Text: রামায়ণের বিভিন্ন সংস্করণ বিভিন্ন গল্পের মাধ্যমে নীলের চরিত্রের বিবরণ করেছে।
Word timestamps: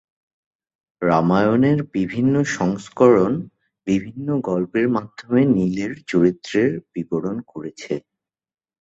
রামায়ণের 1.01 1.79
বিভিন্ন 1.95 2.35
সংস্করণ 2.51 3.31
বিভিন্ন 3.87 4.27
গল্পের 4.41 4.87
মাধ্যমে 4.89 5.41
নীলের 5.55 5.93
চরিত্রের 6.07 6.71
বিবরণ 6.93 7.37
করেছে। 7.47 7.93